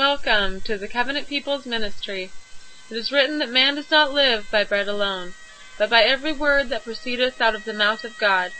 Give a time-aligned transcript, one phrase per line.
[0.00, 2.30] Welcome to the Covenant People's Ministry.
[2.88, 5.34] It is written that man does not live by bread alone,
[5.76, 8.52] but by every word that proceedeth out of the mouth of God.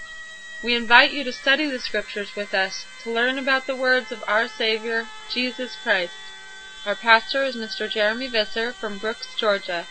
[0.62, 4.22] We invite you to study the Scriptures with us to learn about the words of
[4.28, 6.12] our Savior, Jesus Christ.
[6.84, 7.90] Our pastor is Mr.
[7.90, 9.86] Jeremy Visser from Brooks, Georgia.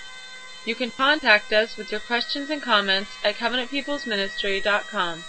[0.68, 5.24] You can contact us with your questions and comments at covenantpeoplesministry.com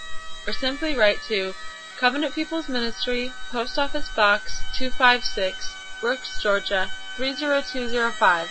[0.47, 1.55] or simply write to
[1.97, 8.49] Covenant People's Ministry, Post Office Box 256, Brooks, Georgia 30205.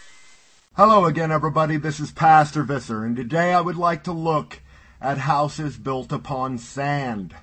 [0.76, 1.76] Hello again, everybody.
[1.76, 4.60] This is Pastor Visser, and today I would like to look
[5.00, 7.34] at houses built upon sand.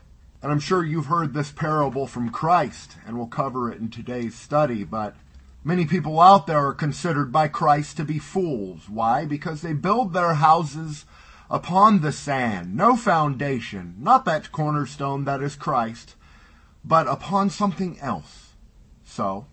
[0.43, 4.35] And I'm sure you've heard this parable from Christ, and we'll cover it in today's
[4.35, 5.15] study, but
[5.63, 8.89] many people out there are considered by Christ to be fools.
[8.89, 9.23] Why?
[9.23, 11.05] Because they build their houses
[11.49, 16.15] upon the sand, no foundation, not that cornerstone that is Christ,
[16.83, 18.49] but upon something else.
[19.05, 19.45] So,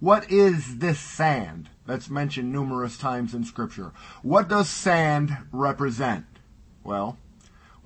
[0.00, 3.92] what is this sand that's mentioned numerous times in Scripture?
[4.24, 6.26] What does sand represent?
[6.82, 7.16] Well,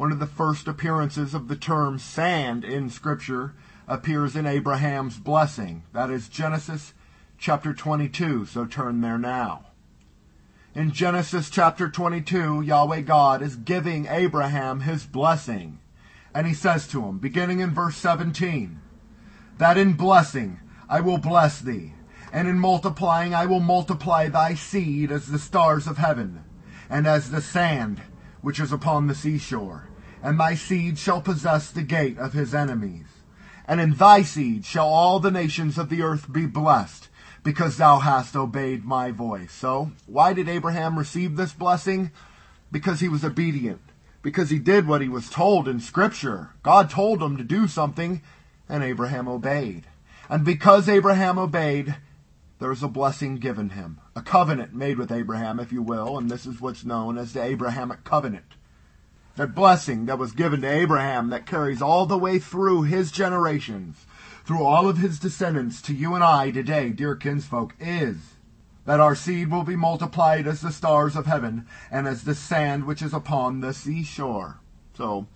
[0.01, 3.53] one of the first appearances of the term sand in Scripture
[3.87, 5.83] appears in Abraham's blessing.
[5.93, 6.95] That is Genesis
[7.37, 9.67] chapter 22, so turn there now.
[10.75, 15.81] In Genesis chapter 22, Yahweh God is giving Abraham his blessing.
[16.35, 18.81] And he says to him, beginning in verse 17,
[19.59, 21.93] that in blessing I will bless thee,
[22.33, 26.43] and in multiplying I will multiply thy seed as the stars of heaven,
[26.89, 28.01] and as the sand
[28.41, 29.90] which is upon the seashore
[30.23, 33.07] and thy seed shall possess the gate of his enemies.
[33.67, 37.09] And in thy seed shall all the nations of the earth be blessed,
[37.43, 39.53] because thou hast obeyed my voice.
[39.53, 42.11] So, why did Abraham receive this blessing?
[42.71, 43.81] Because he was obedient.
[44.23, 46.51] Because he did what he was told in Scripture.
[46.63, 48.21] God told him to do something,
[48.69, 49.85] and Abraham obeyed.
[50.29, 51.97] And because Abraham obeyed,
[52.59, 54.01] there is a blessing given him.
[54.15, 57.43] A covenant made with Abraham, if you will, and this is what's known as the
[57.43, 58.57] Abrahamic covenant
[59.41, 64.05] that blessing that was given to Abraham that carries all the way through his generations,
[64.45, 68.35] through all of his descendants to you and I today, dear kinsfolk, is
[68.85, 72.85] that our seed will be multiplied as the stars of heaven and as the sand
[72.85, 74.61] which is upon the seashore.
[74.95, 75.27] So,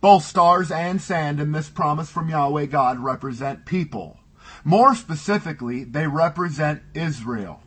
[0.00, 4.18] both stars and sand in this promise from Yahweh God represent people.
[4.64, 7.60] More specifically, they represent Israel.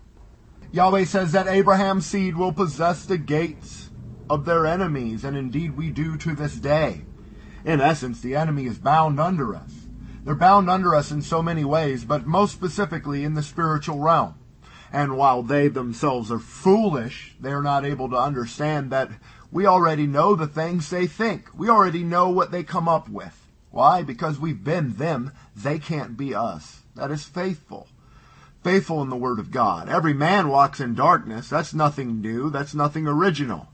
[0.71, 3.84] Yahweh says that Abraham's seed will possess the gates
[4.29, 7.01] of their enemies, and indeed we do to this day.
[7.63, 9.87] In essence, the enemy is bound under us.
[10.23, 14.35] They're bound under us in so many ways, but most specifically in the spiritual realm.
[14.91, 19.09] And while they themselves are foolish, they are not able to understand that
[19.51, 21.49] we already know the things they think.
[21.55, 23.47] We already know what they come up with.
[23.71, 24.03] Why?
[24.03, 25.31] Because we've been them.
[25.55, 26.81] They can't be us.
[26.95, 27.87] That is faithful.
[28.63, 29.89] Faithful in the Word of God.
[29.89, 31.49] Every man walks in darkness.
[31.49, 32.49] That's nothing new.
[32.49, 33.67] That's nothing original.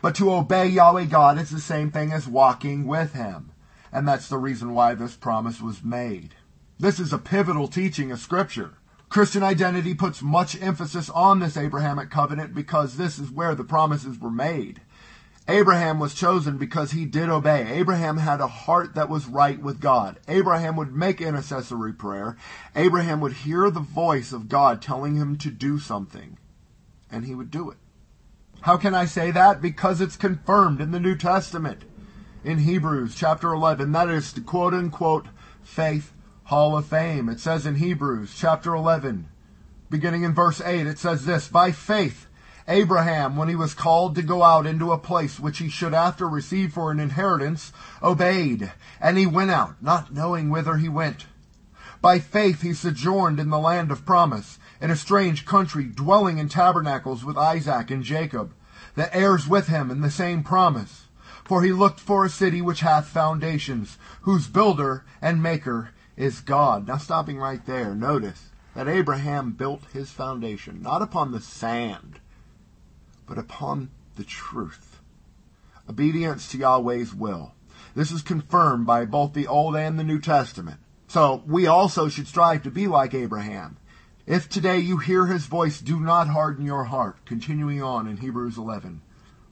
[0.00, 3.50] But to obey Yahweh God is the same thing as walking with Him.
[3.92, 6.34] And that's the reason why this promise was made.
[6.78, 8.74] This is a pivotal teaching of Scripture.
[9.08, 14.18] Christian identity puts much emphasis on this Abrahamic covenant because this is where the promises
[14.18, 14.82] were made.
[15.48, 17.66] Abraham was chosen because he did obey.
[17.72, 20.20] Abraham had a heart that was right with God.
[20.28, 22.36] Abraham would make intercessory prayer.
[22.76, 26.36] Abraham would hear the voice of God telling him to do something,
[27.10, 27.78] and he would do it.
[28.62, 29.62] How can I say that?
[29.62, 31.82] Because it's confirmed in the New Testament.
[32.44, 35.26] In Hebrews chapter 11, that is the quote unquote
[35.62, 36.12] faith
[36.44, 37.28] hall of fame.
[37.28, 39.28] It says in Hebrews chapter 11,
[39.90, 42.26] beginning in verse 8, it says this, By faith,
[42.66, 46.28] Abraham, when he was called to go out into a place which he should after
[46.28, 51.26] receive for an inheritance, obeyed, and he went out, not knowing whither he went.
[52.00, 56.48] By faith he sojourned in the land of promise, in a strange country, dwelling in
[56.48, 58.52] tabernacles with Isaac and Jacob,
[58.94, 61.06] the heirs with him in the same promise.
[61.44, 66.86] For he looked for a city which hath foundations, whose builder and maker is God.
[66.86, 72.20] Now stopping right there, notice that Abraham built his foundation not upon the sand,
[73.26, 75.00] but upon the truth.
[75.88, 77.52] Obedience to Yahweh's will.
[77.94, 80.78] This is confirmed by both the Old and the New Testament.
[81.06, 83.78] So we also should strive to be like Abraham.
[84.28, 87.16] If today you hear his voice, do not harden your heart.
[87.24, 89.00] Continuing on in Hebrews 11,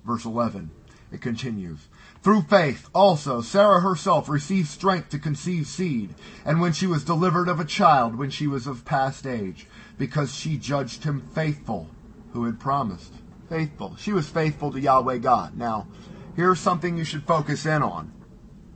[0.05, 0.71] verse 11,
[1.11, 1.89] it continues.
[2.23, 6.15] Through faith also Sarah herself received strength to conceive seed,
[6.45, 10.35] and when she was delivered of a child when she was of past age, because
[10.35, 11.89] she judged him faithful
[12.35, 13.15] who had promised.
[13.49, 13.97] Faithful.
[13.97, 15.57] She was faithful to Yahweh God.
[15.57, 15.87] Now,
[16.35, 18.13] here's something you should focus in on.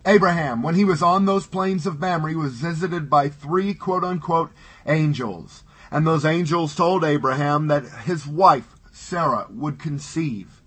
[0.06, 4.50] Abraham, when he was on those plains of Mamre, was visited by three quote unquote
[4.86, 5.62] angels.
[5.90, 10.62] And those angels told Abraham that his wife, Sarah, would conceive.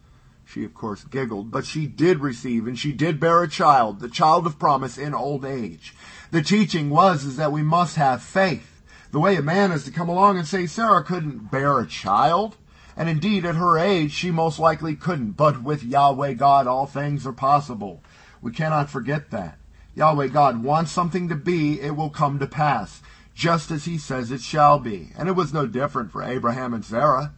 [0.46, 4.10] She, of course, giggled, but she did receive, and she did bear a child, the
[4.10, 5.96] child of promise in old age.
[6.32, 8.82] The teaching was is that we must have faith.
[9.12, 12.58] The way a man is to come along and say Sarah couldn't bear a child,
[12.98, 17.26] and indeed at her age she most likely couldn't, but with Yahweh God all things
[17.26, 18.04] are possible.
[18.42, 19.58] We cannot forget that.
[19.96, 23.02] Yahweh God wants something to be, it will come to pass,
[23.34, 25.12] just as he says it shall be.
[25.18, 27.34] And it was no different for Abraham and Sarah.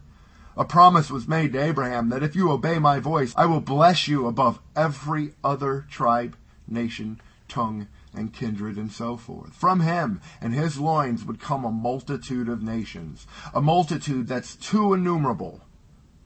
[0.56, 4.08] A promise was made to Abraham that if you obey my voice, I will bless
[4.08, 9.52] you above every other tribe, nation, tongue, and kindred, and so forth.
[9.52, 14.94] From him and his loins would come a multitude of nations, a multitude that's too
[14.94, 15.60] innumerable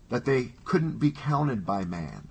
[0.08, 2.28] that they couldn't be counted by man.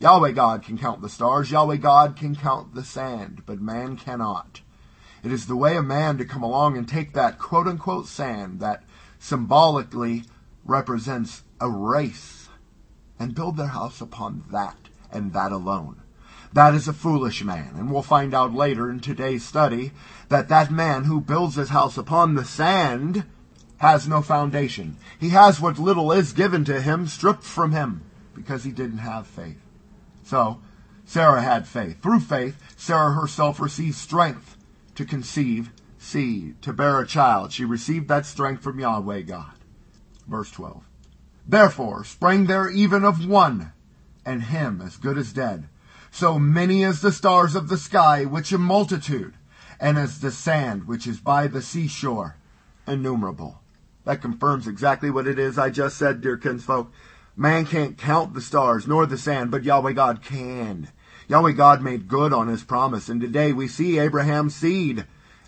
[0.00, 4.60] Yahweh God can count the stars, Yahweh God can count the sand, but man cannot.
[5.22, 8.60] It is the way of man to come along and take that quote unquote sand,
[8.60, 8.82] that
[9.18, 10.24] symbolically
[10.64, 12.48] represents a race
[13.18, 14.76] and build their house upon that
[15.12, 16.02] and that alone.
[16.52, 19.92] That is a foolish man, and we'll find out later in today's study
[20.28, 23.24] that that man who builds his house upon the sand
[23.78, 24.96] has no foundation.
[25.18, 28.02] He has what little is given to him stripped from him
[28.34, 29.60] because he didn't have faith.
[30.24, 30.60] So,
[31.04, 32.02] Sarah had faith.
[32.02, 34.56] Through faith, Sarah herself received strength
[34.94, 37.52] to conceive seed, to bear a child.
[37.52, 39.52] She received that strength from Yahweh God.
[40.26, 40.82] Verse 12.
[41.46, 43.72] Therefore sprang there even of one,
[44.24, 45.68] and him as good as dead,
[46.10, 49.34] so many as the stars of the sky, which a multitude,
[49.80, 52.36] and as the sand which is by the seashore,
[52.86, 53.60] innumerable.
[54.04, 56.92] That confirms exactly what it is I just said, dear kinsfolk.
[57.36, 60.88] Man can't count the stars nor the sand, but Yahweh God can.
[61.28, 65.06] Yahweh God made good on his promise, and today we see Abraham's seed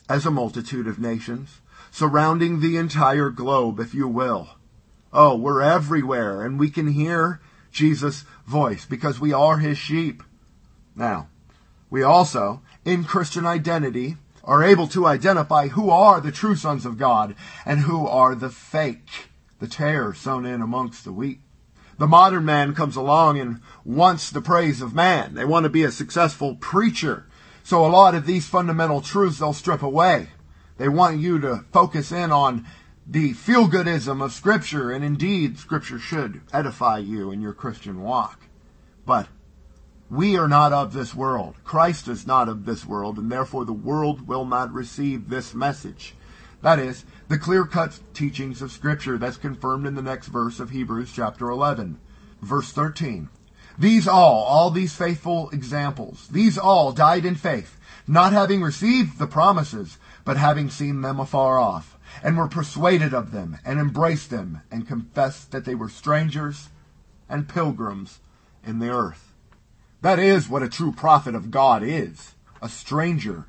[0.09, 1.61] as a multitude of nations,
[1.91, 4.51] surrounding the entire globe, if you will.
[5.13, 7.41] Oh, we're everywhere and we can hear
[7.71, 10.23] Jesus' voice because we are his sheep.
[10.97, 11.29] Now,
[11.89, 16.99] we also, in Christian identity, are able to identify who are the true sons of
[16.99, 17.35] God
[17.65, 19.29] and who are the fake,
[19.59, 21.41] the tares sown in amongst the wheat.
[21.99, 25.35] The modern man comes along and wants the praise of man.
[25.35, 27.27] They want to be a successful preacher.
[27.63, 30.29] So a lot of these fundamental truths they'll strip away.
[30.77, 32.67] They want you to focus in on
[33.07, 38.41] the feel goodism of Scripture, and indeed, Scripture should edify you in your Christian walk.
[39.07, 39.29] But
[40.11, 41.57] we are not of this world.
[41.65, 46.15] Christ is not of this world, and therefore the world will not receive this message.
[46.63, 50.71] That is, the clear cut teachings of Scripture that's confirmed in the next verse of
[50.71, 51.99] Hebrews chapter 11.
[52.41, 53.29] Verse 13.
[53.79, 59.27] These all, all these faithful examples, these all died in faith, not having received the
[59.27, 64.63] promises, but having seen them afar off and were persuaded of them, and embraced them,
[64.71, 66.69] and confessed that they were strangers
[67.29, 68.21] and pilgrims
[68.65, 69.33] in the earth.
[70.01, 73.47] That is what a true prophet of God is a stranger,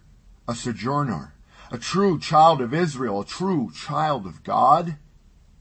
[0.47, 1.33] a sojourner,
[1.71, 4.97] a true child of Israel, a true child of God.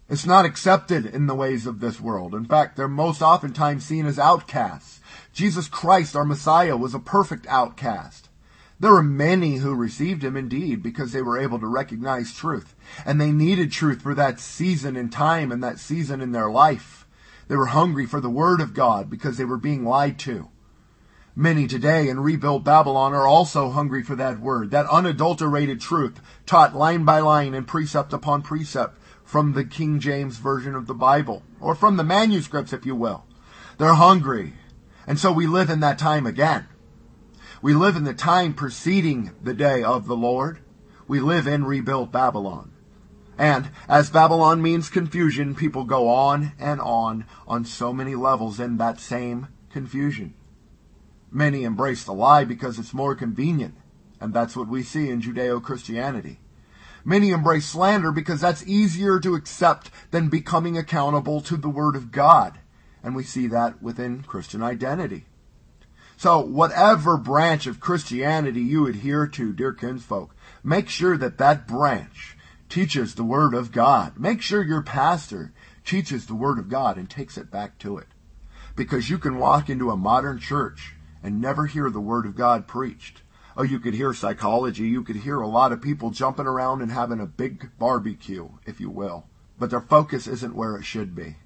[0.08, 2.34] It's not accepted in the ways of this world.
[2.34, 5.00] In fact, they're most oftentimes seen as outcasts.
[5.32, 8.28] Jesus Christ, our Messiah, was a perfect outcast.
[8.78, 12.74] There were many who received him indeed because they were able to recognize truth.
[13.06, 17.06] And they needed truth for that season in time and that season in their life.
[17.48, 20.50] They were hungry for the word of God because they were being lied to.
[21.36, 26.76] Many today in rebuilt Babylon are also hungry for that word, that unadulterated truth taught
[26.76, 31.42] line by line and precept upon precept from the King James Version of the Bible,
[31.60, 33.24] or from the manuscripts, if you will.
[33.78, 34.52] They're hungry.
[35.08, 36.68] And so we live in that time again.
[37.60, 40.60] We live in the time preceding the day of the Lord.
[41.08, 42.70] We live in rebuilt Babylon.
[43.36, 48.76] And as Babylon means confusion, people go on and on on so many levels in
[48.76, 50.34] that same confusion.
[51.36, 53.74] Many embrace the lie because it's more convenient,
[54.20, 56.38] and that's what we see in Judeo-Christianity.
[57.04, 62.12] Many embrace slander because that's easier to accept than becoming accountable to the Word of
[62.12, 62.60] God,
[63.02, 65.26] and we see that within Christian identity.
[66.16, 72.36] So, whatever branch of Christianity you adhere to, dear kinsfolk, make sure that that branch
[72.68, 74.20] teaches the Word of God.
[74.20, 75.52] Make sure your pastor
[75.84, 78.06] teaches the Word of God and takes it back to it.
[78.76, 82.68] Because you can walk into a modern church and never hear the Word of God
[82.68, 83.22] preached.
[83.56, 84.84] Oh, you could hear psychology.
[84.84, 88.78] You could hear a lot of people jumping around and having a big barbecue, if
[88.78, 89.24] you will.
[89.58, 91.36] But their focus isn't where it should be.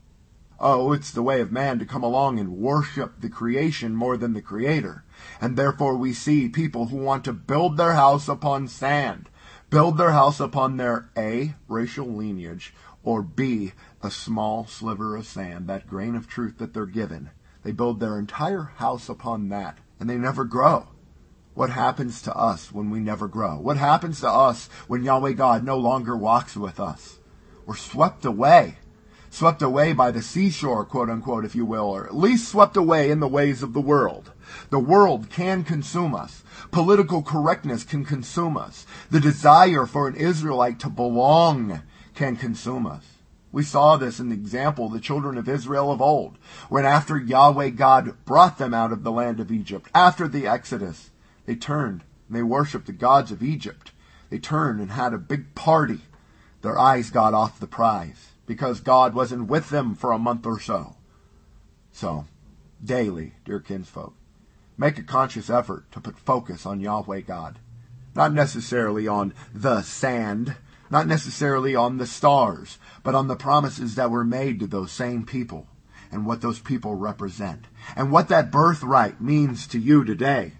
[0.58, 4.32] Oh, it's the way of man to come along and worship the creation more than
[4.32, 5.04] the creator.
[5.40, 9.28] And therefore we see people who want to build their house upon sand,
[9.70, 15.68] build their house upon their A, racial lineage, or B, a small sliver of sand,
[15.68, 17.30] that grain of truth that they're given.
[17.68, 20.88] They build their entire house upon that, and they never grow.
[21.52, 23.58] What happens to us when we never grow?
[23.58, 27.18] What happens to us when Yahweh God no longer walks with us?
[27.66, 28.78] We're swept away
[29.28, 33.10] swept away by the seashore, quote unquote, if you will, or at least swept away
[33.10, 34.32] in the ways of the world.
[34.70, 36.42] The world can consume us.
[36.70, 38.86] Political correctness can consume us.
[39.10, 41.82] The desire for an Israelite to belong
[42.14, 43.17] can consume us.
[43.50, 46.36] We saw this in the example of the children of Israel of old,
[46.68, 51.10] when after Yahweh God brought them out of the land of Egypt, after the Exodus,
[51.46, 53.92] they turned and they worshiped the gods of Egypt.
[54.28, 56.00] They turned and had a big party.
[56.60, 60.60] Their eyes got off the prize because God wasn't with them for a month or
[60.60, 60.96] so.
[61.90, 62.26] So,
[62.84, 64.14] daily, dear kinsfolk,
[64.76, 67.58] make a conscious effort to put focus on Yahweh God.
[68.14, 70.56] Not necessarily on the sand,
[70.90, 75.24] not necessarily on the stars, but on the promises that were made to those same
[75.24, 75.66] people
[76.10, 77.66] and what those people represent
[77.96, 80.54] and what that birthright means to you today.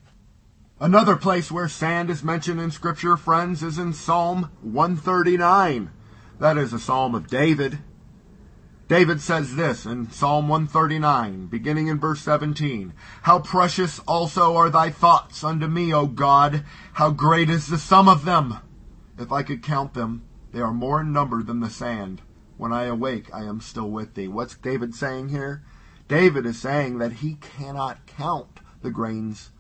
[0.81, 5.91] Another place where sand is mentioned in Scripture, friends, is in Psalm 139.
[6.39, 7.79] That is a psalm of David.
[8.87, 12.95] David says this in Psalm 139, beginning in verse 17.
[13.23, 16.65] How precious also are thy thoughts unto me, O God!
[16.95, 18.59] How great is the sum of them!
[19.19, 20.23] If I could count them,
[20.53, 22.23] they are more in number than the sand.
[22.57, 24.29] When I awake, I am still with thee.
[24.29, 25.65] What's David saying here?
[26.07, 29.51] David is saying that he cannot count the grains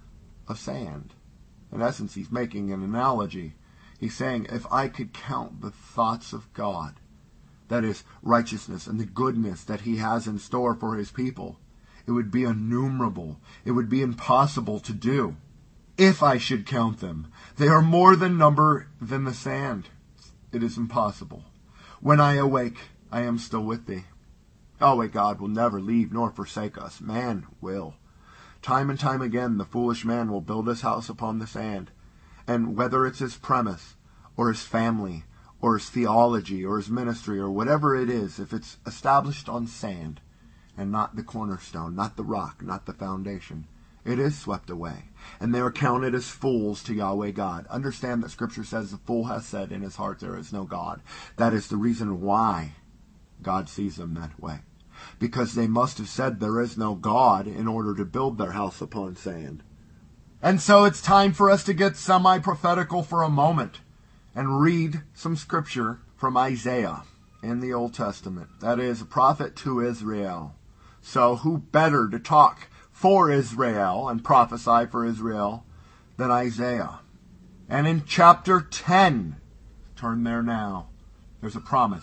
[0.47, 1.15] of sand.
[1.73, 3.55] In essence, he's making an analogy.
[3.99, 6.95] He's saying, if I could count the thoughts of God,
[7.69, 11.59] that is, righteousness and the goodness that He has in store for His people,
[12.07, 13.38] it would be innumerable.
[13.65, 15.37] It would be impossible to do.
[15.99, 17.26] If I should count them,
[17.57, 19.88] they are more than number than the sand.
[20.52, 21.43] It is impossible.
[22.00, 22.78] When I awake,
[23.11, 24.05] I am still with thee.
[24.81, 27.00] Yahweh God will never leave nor forsake us.
[27.00, 27.95] Man will.
[28.62, 31.90] Time and time again, the foolish man will build his house upon the sand
[32.47, 33.97] and whether it's his premise
[34.37, 35.25] or his family
[35.61, 40.21] or his theology or his ministry or whatever it is, if it's established on sand
[40.76, 43.67] and not the cornerstone, not the rock, not the foundation,
[44.09, 45.05] it is swept away.
[45.38, 47.67] And they are counted as fools to Yahweh God.
[47.69, 51.03] Understand that Scripture says the fool has said in his heart there is no God.
[51.37, 52.73] That is the reason why
[53.43, 54.61] God sees them that way.
[55.19, 58.81] Because they must have said there is no God in order to build their house
[58.81, 59.62] upon sand.
[60.41, 63.81] And so it's time for us to get semi prophetical for a moment
[64.35, 67.03] and read some scripture from Isaiah
[67.43, 68.49] in the Old Testament.
[68.61, 70.55] That is, a prophet to Israel.
[71.00, 75.64] So who better to talk for Israel and prophesy for Israel
[76.17, 76.99] than Isaiah?
[77.69, 79.37] And in chapter 10,
[79.95, 80.88] turn there now,
[81.40, 82.02] there's a promise.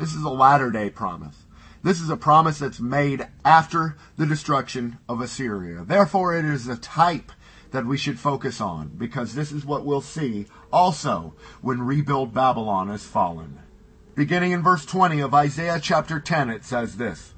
[0.00, 1.36] This is a latter day promise.
[1.84, 5.84] This is a promise that's made after the destruction of Assyria.
[5.84, 7.30] Therefore, it is a type
[7.70, 12.88] that we should focus on because this is what we'll see also when rebuild Babylon
[12.88, 13.60] has fallen.
[14.16, 17.34] Beginning in verse 20 of Isaiah chapter 10, it says this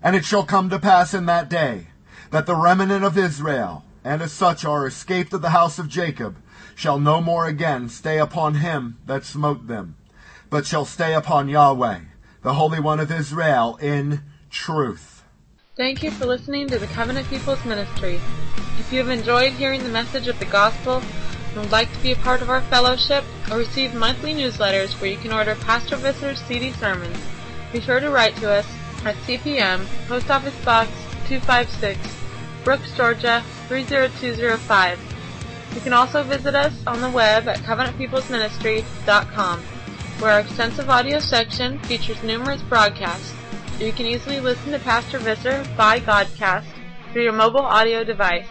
[0.00, 1.88] And it shall come to pass in that day
[2.30, 6.36] that the remnant of Israel, and as such are escaped of the house of Jacob,
[6.74, 9.96] shall no more again stay upon him that smote them,
[10.50, 12.00] but shall stay upon Yahweh,
[12.42, 15.24] the Holy One of Israel, in truth.
[15.76, 18.20] Thank you for listening to the Covenant People's Ministry.
[18.78, 21.02] If you have enjoyed hearing the message of the gospel
[21.48, 25.10] and would like to be a part of our fellowship or receive monthly newsletters where
[25.10, 27.16] you can order Pastor Visser's CD sermons,
[27.72, 28.66] be sure to write to us
[29.04, 30.90] at CPM, Post Office Box
[31.26, 32.17] 256,
[32.64, 34.98] Brooks, Georgia 30205.
[35.74, 39.60] You can also visit us on the web at covenantpeoplesministry.com,
[40.20, 43.34] where our extensive audio section features numerous broadcasts
[43.80, 46.66] you can easily listen to Pastor Visser by Godcast
[47.12, 48.48] through your mobile audio device.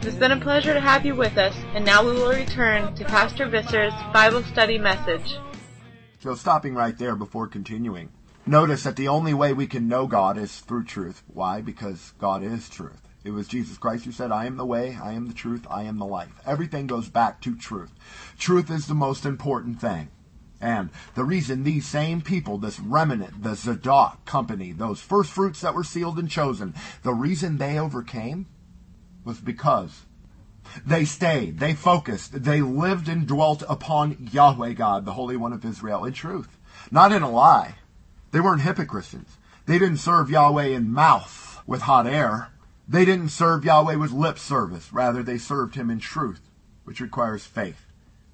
[0.00, 2.94] It has been a pleasure to have you with us, and now we will return
[2.94, 5.36] to Pastor Visser's Bible study message.
[6.18, 8.10] So stopping right there before continuing.
[8.46, 11.22] Notice that the only way we can know God is through truth.
[11.28, 11.60] Why?
[11.60, 13.03] Because God is truth.
[13.24, 15.84] It was Jesus Christ who said, I am the way, I am the truth, I
[15.84, 16.40] am the life.
[16.46, 17.90] Everything goes back to truth.
[18.38, 20.10] Truth is the most important thing.
[20.60, 25.74] And the reason these same people, this remnant, the Zadok company, those first fruits that
[25.74, 28.46] were sealed and chosen, the reason they overcame
[29.24, 30.02] was because
[30.86, 35.64] they stayed, they focused, they lived and dwelt upon Yahweh God, the Holy One of
[35.64, 36.58] Israel, in truth,
[36.90, 37.76] not in a lie.
[38.32, 39.14] They weren't hypocrites.
[39.66, 42.50] They didn't serve Yahweh in mouth with hot air.
[42.86, 44.92] They didn't serve Yahweh with lip service.
[44.92, 46.50] Rather, they served him in truth,
[46.84, 47.86] which requires faith,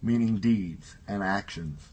[0.03, 1.91] meaning deeds and actions.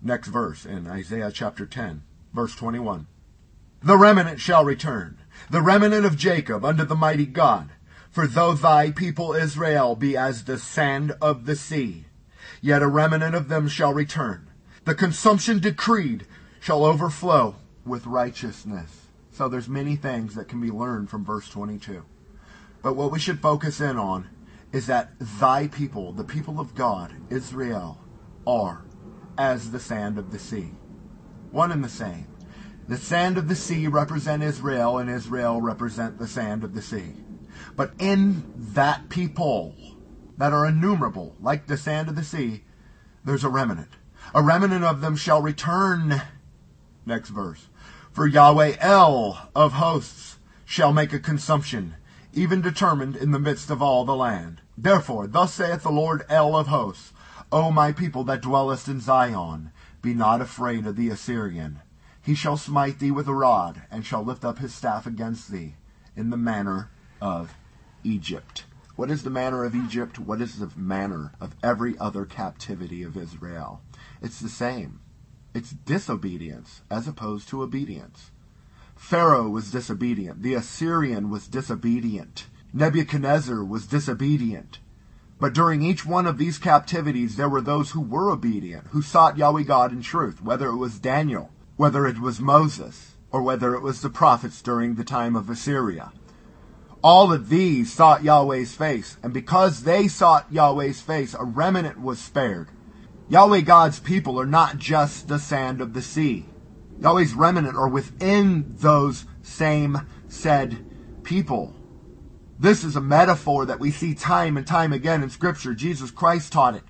[0.00, 2.02] Next verse in Isaiah chapter 10,
[2.32, 3.06] verse 21.
[3.82, 5.18] The remnant shall return,
[5.50, 7.70] the remnant of Jacob unto the mighty God.
[8.10, 12.06] For though thy people Israel be as the sand of the sea,
[12.62, 14.48] yet a remnant of them shall return.
[14.84, 16.26] The consumption decreed
[16.58, 19.05] shall overflow with righteousness.
[19.36, 22.06] So there's many things that can be learned from verse 22.
[22.80, 24.30] But what we should focus in on
[24.72, 28.00] is that thy people, the people of God, Israel,
[28.46, 28.86] are
[29.36, 30.70] as the sand of the sea.
[31.50, 32.28] One and the same.
[32.88, 37.12] The sand of the sea represent Israel, and Israel represent the sand of the sea.
[37.76, 39.74] But in that people
[40.38, 42.64] that are innumerable, like the sand of the sea,
[43.22, 43.90] there's a remnant.
[44.34, 46.22] A remnant of them shall return.
[47.04, 47.68] Next verse.
[48.16, 51.96] For Yahweh El of hosts shall make a consumption,
[52.32, 54.62] even determined in the midst of all the land.
[54.74, 57.12] Therefore, thus saith the Lord El of hosts,
[57.52, 59.70] O my people that dwellest in Zion,
[60.00, 61.80] be not afraid of the Assyrian.
[62.22, 65.74] He shall smite thee with a rod, and shall lift up his staff against thee,
[66.16, 66.88] in the manner
[67.20, 67.52] of
[68.02, 68.64] Egypt.
[68.94, 70.18] What is the manner of Egypt?
[70.18, 73.82] What is the manner of every other captivity of Israel?
[74.22, 75.00] It's the same.
[75.56, 78.30] It's disobedience as opposed to obedience.
[78.94, 80.42] Pharaoh was disobedient.
[80.42, 82.48] The Assyrian was disobedient.
[82.74, 84.80] Nebuchadnezzar was disobedient.
[85.40, 89.38] But during each one of these captivities, there were those who were obedient, who sought
[89.38, 93.80] Yahweh God in truth, whether it was Daniel, whether it was Moses, or whether it
[93.80, 96.12] was the prophets during the time of Assyria.
[97.02, 102.18] All of these sought Yahweh's face, and because they sought Yahweh's face, a remnant was
[102.18, 102.68] spared.
[103.28, 106.46] Yahweh God's people are not just the sand of the sea.
[107.00, 110.84] Yahweh's remnant are within those same said
[111.22, 111.74] people.
[112.58, 115.74] This is a metaphor that we see time and time again in Scripture.
[115.74, 116.84] Jesus Christ taught it.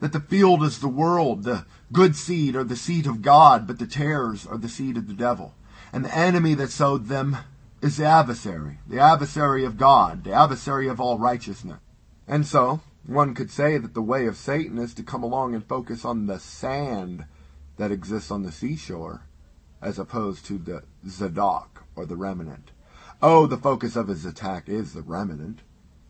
[0.00, 3.78] That the field is the world, the good seed are the seed of God, but
[3.78, 5.54] the tares are the seed of the devil.
[5.92, 7.36] And the enemy that sowed them
[7.80, 11.78] is the adversary, the adversary of God, the adversary of all righteousness.
[12.26, 15.64] And so, one could say that the way of Satan is to come along and
[15.64, 17.26] focus on the sand
[17.76, 19.26] that exists on the seashore,
[19.82, 22.70] as opposed to the Zadok or the remnant.
[23.20, 25.60] Oh, the focus of his attack is the remnant.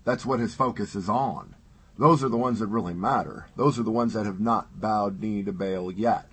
[0.04, 1.56] That's what his focus is on.
[1.98, 3.46] Those are the ones that really matter.
[3.56, 6.28] Those are the ones that have not bowed knee to Baal yet.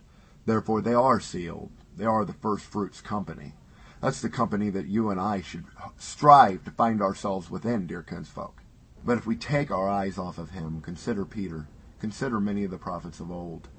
[0.45, 1.71] Therefore, they are sealed.
[1.95, 3.53] They are the first fruits company.
[4.01, 5.65] That's the company that you and I should
[5.97, 8.60] strive to find ourselves within, dear kinsfolk.
[9.03, 11.67] But if we take our eyes off of him, consider Peter,
[11.99, 13.69] consider many of the prophets of old.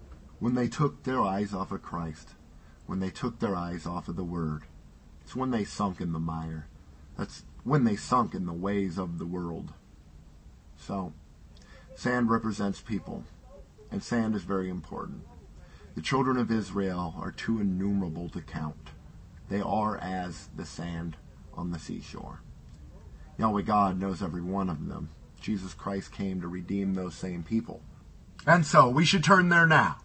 [0.40, 2.35] When they took their eyes off of Christ,
[2.87, 4.64] when they took their eyes off of the Word,
[5.22, 6.66] it's when they sunk in the mire.
[7.16, 9.72] That's when they sunk in the ways of the world.
[10.76, 11.12] So,
[11.94, 13.24] sand represents people,
[13.92, 15.22] and sand is very important.
[15.94, 18.90] The children of Israel are too innumerable to count.
[19.48, 21.16] They are as the sand
[21.54, 22.40] on the seashore.
[23.38, 25.10] Yahweh God knows every one of them.
[25.40, 27.82] Jesus Christ came to redeem those same people.
[28.46, 29.98] And so we should turn there now.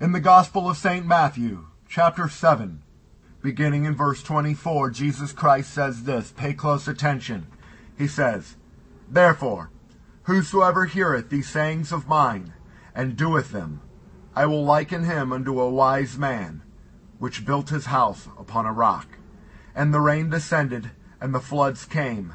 [0.00, 1.06] In the Gospel of St.
[1.06, 2.82] Matthew, chapter 7,
[3.42, 6.32] beginning in verse 24, Jesus Christ says this.
[6.32, 7.46] Pay close attention.
[7.96, 8.56] He says,
[9.08, 9.70] Therefore,
[10.24, 12.54] whosoever heareth these sayings of mine,
[12.94, 13.80] and doeth them,
[14.34, 16.62] I will liken him unto a wise man,
[17.18, 19.18] which built his house upon a rock.
[19.74, 20.90] And the rain descended,
[21.20, 22.34] and the floods came,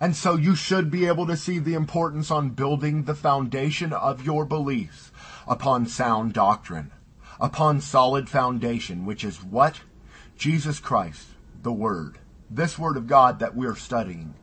[0.00, 4.24] And so you should be able to see the importance on building the foundation of
[4.24, 5.10] your beliefs
[5.46, 6.92] upon sound doctrine,
[7.40, 9.80] upon solid foundation, which is what?
[10.36, 11.26] Jesus Christ,
[11.62, 12.18] the Word.
[12.50, 14.34] this Word of God that we're studying,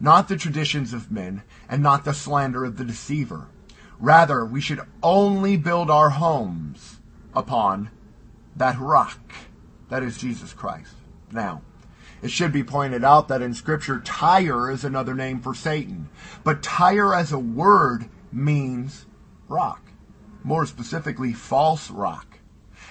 [0.00, 3.48] not the traditions of men, and not the slander of the deceiver.
[3.98, 6.98] Rather, we should only build our homes
[7.34, 7.90] upon
[8.56, 9.18] that rock
[9.88, 10.94] that is Jesus Christ.
[11.32, 11.62] Now,
[12.22, 16.08] it should be pointed out that in Scripture, Tyre is another name for Satan.
[16.44, 19.06] But Tyre as a word means
[19.48, 19.90] rock.
[20.42, 22.40] More specifically, false rock.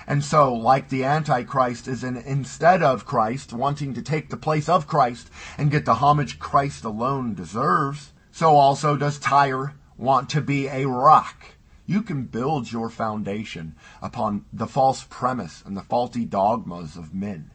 [0.08, 4.70] And so, like the Antichrist is an instead of Christ, wanting to take the place
[4.70, 10.42] of Christ and get the homage Christ alone deserves, so also does Tyre want to
[10.42, 11.56] be a rock.
[11.88, 17.52] You can build your foundation upon the false premise and the faulty dogmas of men.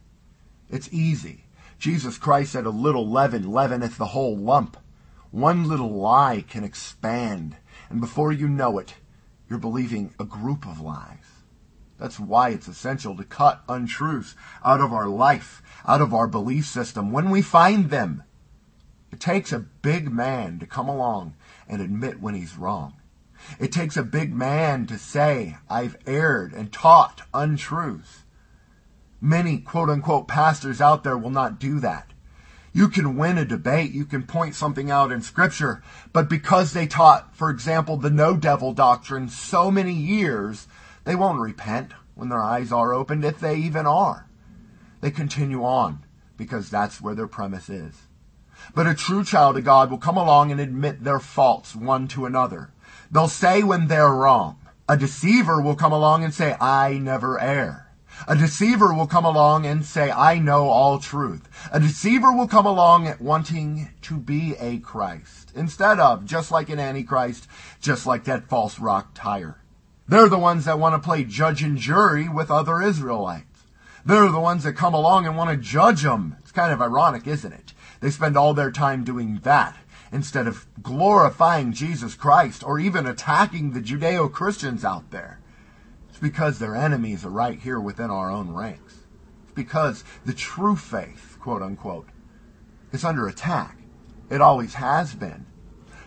[0.69, 1.45] It's easy.
[1.81, 4.77] Jesus Christ said, A little leaven leaveneth the whole lump.
[5.31, 7.57] One little lie can expand,
[7.89, 8.97] and before you know it,
[9.49, 11.41] you're believing a group of lies.
[11.99, 16.67] That's why it's essential to cut untruths out of our life, out of our belief
[16.67, 18.25] system when we find them.
[19.11, 21.35] It takes a big man to come along
[21.67, 23.01] and admit when he's wrong.
[23.59, 28.25] It takes a big man to say, I've erred and taught untruths.
[29.21, 32.13] Many quote unquote pastors out there will not do that.
[32.73, 36.87] You can win a debate, you can point something out in scripture, but because they
[36.87, 40.69] taught, for example, the no devil doctrine so many years,
[41.05, 44.27] they won't repent when their eyes are opened, if they even are.
[45.01, 46.05] They continue on
[46.37, 47.95] because that's where their premise is.
[48.75, 52.25] But a true child of God will come along and admit their faults one to
[52.25, 52.71] another.
[53.11, 54.59] They'll say when they're wrong.
[54.89, 57.90] A deceiver will come along and say, I never err.
[58.29, 61.49] A deceiver will come along and say, I know all truth.
[61.73, 66.79] A deceiver will come along wanting to be a Christ instead of, just like an
[66.79, 67.49] Antichrist,
[67.81, 69.63] just like that false rock Tyre.
[70.07, 73.65] They're the ones that want to play judge and jury with other Israelites.
[74.05, 76.37] They're the ones that come along and want to judge them.
[76.41, 77.73] It's kind of ironic, isn't it?
[78.01, 79.77] They spend all their time doing that
[80.13, 85.40] instead of glorifying Jesus Christ or even attacking the Judeo Christians out there.
[86.21, 89.07] Because their enemies are right here within our own ranks.
[89.45, 92.09] It's because the true faith, quote unquote,
[92.93, 93.79] is under attack.
[94.31, 95.47] It always has been.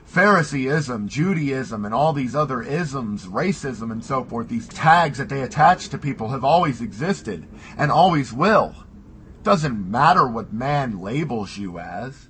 [0.06, 5.42] Phariseeism, Judaism, and all these other isms, racism, and so forth, these tags that they
[5.42, 7.48] attach to people have always existed
[7.78, 8.76] and always will.
[9.42, 12.30] Doesn't matter what man labels you as.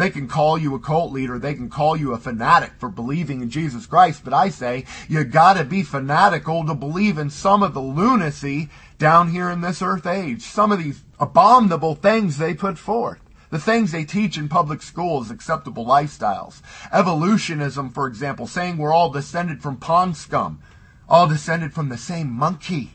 [0.00, 1.38] They can call you a cult leader.
[1.38, 4.24] They can call you a fanatic for believing in Jesus Christ.
[4.24, 9.28] But I say you gotta be fanatical to believe in some of the lunacy down
[9.28, 10.40] here in this earth age.
[10.40, 13.20] Some of these abominable things they put forth.
[13.50, 16.62] The things they teach in public schools, acceptable lifestyles.
[16.90, 20.62] Evolutionism, for example, saying we're all descended from pond scum.
[21.10, 22.94] All descended from the same monkey.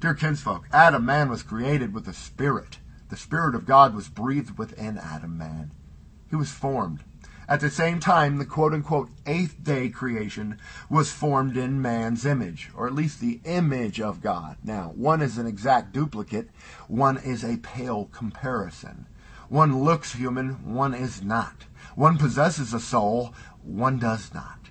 [0.00, 2.76] Dear kinsfolk, Adam man was created with a spirit.
[3.08, 5.70] The spirit of God was breathed within Adam man.
[6.32, 7.04] He was formed.
[7.46, 10.56] At the same time, the quote unquote eighth day creation
[10.88, 14.56] was formed in man's image, or at least the image of God.
[14.64, 16.48] Now, one is an exact duplicate,
[16.88, 19.04] one is a pale comparison.
[19.50, 21.66] One looks human, one is not.
[21.96, 24.70] One possesses a soul, one does not.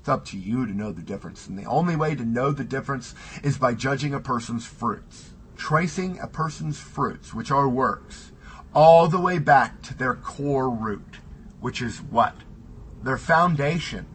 [0.00, 2.64] It's up to you to know the difference, and the only way to know the
[2.64, 3.14] difference
[3.44, 5.30] is by judging a person's fruits.
[5.54, 8.32] Tracing a person's fruits, which are works,
[8.74, 11.18] all the way back to their core root,
[11.60, 12.34] which is what?
[13.02, 14.06] Their foundation.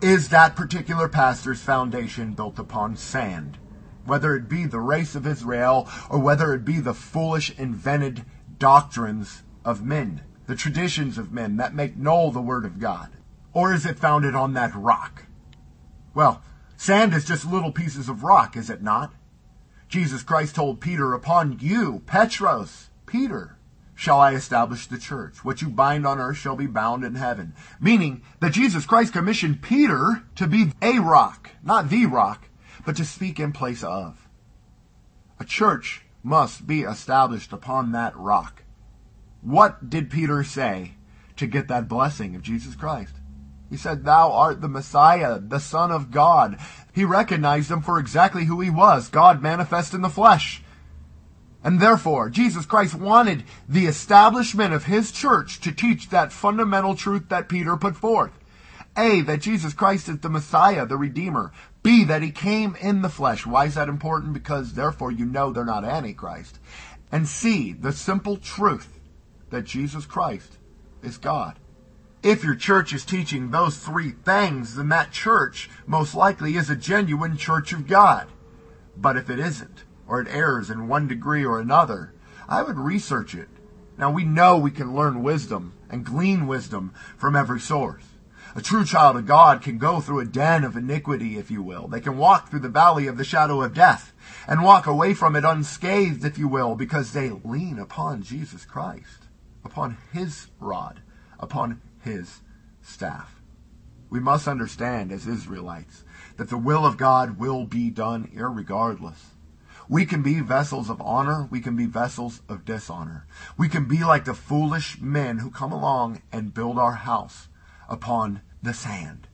[0.00, 3.58] Is that particular pastor's foundation built upon sand?
[4.04, 8.24] Whether it be the race of Israel or whether it be the foolish invented
[8.58, 13.10] doctrines of men, the traditions of men that make null the word of God?
[13.52, 15.24] Or is it founded on that rock?
[16.14, 16.42] Well,
[16.76, 19.14] sand is just little pieces of rock, is it not?
[19.88, 23.55] Jesus Christ told Peter, Upon you, Petros, Peter,
[23.96, 25.42] shall I establish the church.
[25.42, 27.54] What you bind on earth shall be bound in heaven.
[27.80, 32.48] Meaning that Jesus Christ commissioned Peter to be a rock, not the rock,
[32.84, 34.28] but to speak in place of.
[35.40, 38.62] A church must be established upon that rock.
[39.40, 40.92] What did Peter say
[41.36, 43.14] to get that blessing of Jesus Christ?
[43.70, 46.58] He said, Thou art the Messiah, the Son of God.
[46.92, 50.62] He recognized him for exactly who he was, God manifest in the flesh.
[51.66, 57.28] And therefore, Jesus Christ wanted the establishment of his church to teach that fundamental truth
[57.28, 58.30] that Peter put forth.
[58.96, 61.50] A, that Jesus Christ is the Messiah, the Redeemer.
[61.82, 63.44] B, that he came in the flesh.
[63.44, 64.32] Why is that important?
[64.32, 66.60] Because therefore you know they're not Antichrist.
[67.10, 69.00] And C, the simple truth
[69.50, 70.58] that Jesus Christ
[71.02, 71.58] is God.
[72.22, 76.76] If your church is teaching those three things, then that church most likely is a
[76.76, 78.28] genuine church of God.
[78.96, 82.12] But if it isn't, or it errs in one degree or another,
[82.48, 83.48] I would research it
[83.98, 88.04] Now we know we can learn wisdom and glean wisdom from every source.
[88.54, 91.88] A true child of God can go through a den of iniquity, if you will.
[91.88, 94.14] They can walk through the valley of the shadow of death
[94.48, 99.26] and walk away from it unscathed, if you will, because they lean upon Jesus Christ,
[99.64, 101.02] upon His rod,
[101.38, 102.40] upon His
[102.80, 103.42] staff.
[104.08, 106.04] We must understand, as Israelites,
[106.36, 109.35] that the will of God will be done irregardless.
[109.88, 111.46] We can be vessels of honor.
[111.48, 113.26] We can be vessels of dishonor.
[113.56, 117.48] We can be like the foolish men who come along and build our house
[117.88, 119.28] upon the sand.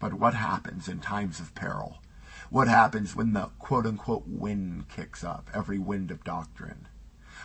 [0.00, 1.98] But what happens in times of peril?
[2.50, 6.88] What happens when the quote unquote wind kicks up, every wind of doctrine?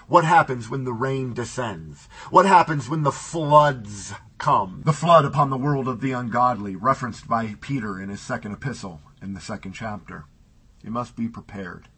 [0.08, 2.08] What happens when the rain descends?
[2.32, 4.82] What happens when the floods come?
[4.86, 9.02] The flood upon the world of the ungodly, referenced by Peter in his second epistle
[9.22, 10.26] in the second chapter.
[10.82, 11.90] You must be prepared.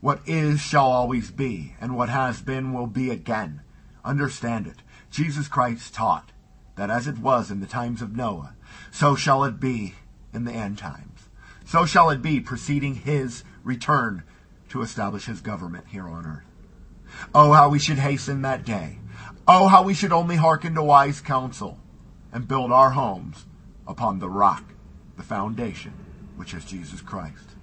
[0.00, 3.62] What is shall always be, and what has been will be again.
[4.04, 4.82] Understand it.
[5.10, 6.32] Jesus Christ taught
[6.76, 8.54] that as it was in the times of Noah,
[8.90, 9.94] so shall it be
[10.32, 11.28] in the end times.
[11.64, 14.22] So shall it be preceding his return
[14.68, 16.44] to establish his government here on earth.
[17.34, 18.98] Oh, how we should hasten that day.
[19.48, 21.78] Oh, how we should only hearken to wise counsel
[22.32, 23.46] and build our homes
[23.86, 24.64] upon the rock,
[25.16, 25.94] the foundation,
[26.36, 27.55] which is Jesus Christ.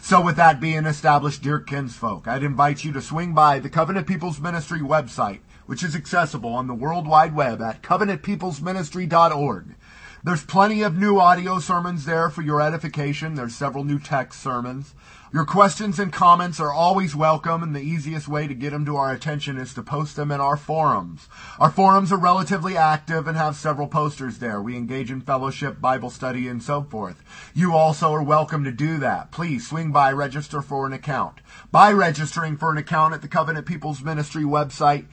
[0.00, 4.06] So with that being established, dear kinsfolk, I'd invite you to swing by the Covenant
[4.06, 9.74] People's Ministry website, which is accessible on the World Wide Web at covenantpeoplesministry.org.
[10.24, 13.34] There's plenty of new audio sermons there for your edification.
[13.34, 14.94] There's several new text sermons.
[15.34, 18.96] Your questions and comments are always welcome, and the easiest way to get them to
[18.96, 21.28] our attention is to post them in our forums.
[21.58, 24.62] Our forums are relatively active and have several posters there.
[24.62, 27.22] We engage in fellowship, Bible study, and so forth.
[27.52, 29.30] You also are welcome to do that.
[29.30, 31.42] Please swing by, register for an account.
[31.70, 35.04] By registering for an account at the Covenant People's Ministry website,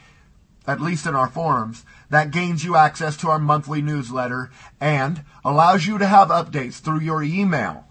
[0.67, 5.88] at least in our forums, that gains you access to our monthly newsletter and allows
[5.88, 7.86] you to have updates through your email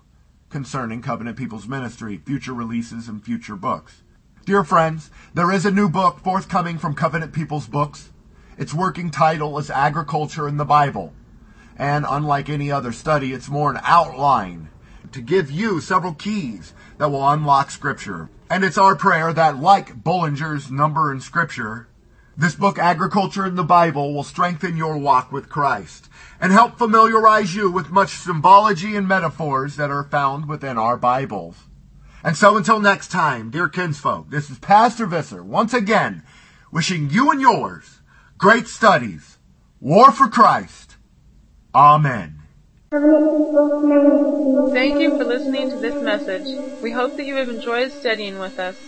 [0.50, 4.02] concerning Covenant People's Ministry, future releases, and future books.
[4.44, 8.10] Dear friends, there is a new book forthcoming from Covenant People's Books.
[8.58, 11.12] Its working title is Agriculture in the Bible.
[11.76, 14.68] And unlike any other study, it's more an outline
[15.12, 18.28] to give you several keys that will unlock Scripture.
[18.50, 21.86] And it's our prayer that, like Bullinger's number in Scripture,
[22.40, 26.08] this book, Agriculture in the Bible, will strengthen your walk with Christ
[26.40, 31.56] and help familiarize you with much symbology and metaphors that are found within our Bibles.
[32.24, 36.22] And so until next time, dear kinsfolk, this is Pastor Visser once again
[36.72, 38.00] wishing you and yours
[38.38, 39.36] great studies,
[39.78, 40.96] war for Christ.
[41.74, 42.40] Amen.
[42.90, 43.02] Thank
[44.98, 46.46] you for listening to this message.
[46.82, 48.78] We hope that you have enjoyed studying with us.